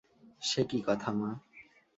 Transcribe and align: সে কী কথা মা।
সে 0.41 0.61
কী 0.63 0.79
কথা 0.87 1.09
মা। 1.11 1.29